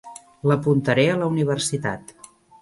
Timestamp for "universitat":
1.35-2.17